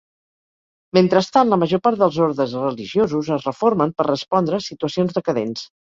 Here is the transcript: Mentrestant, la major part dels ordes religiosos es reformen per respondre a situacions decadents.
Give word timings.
Mentrestant, 0.97 1.51
la 1.51 1.59
major 1.65 1.83
part 1.87 2.01
dels 2.05 2.19
ordes 2.29 2.57
religiosos 2.63 3.33
es 3.39 3.49
reformen 3.53 3.97
per 4.01 4.11
respondre 4.13 4.63
a 4.63 4.69
situacions 4.73 5.19
decadents. 5.23 5.69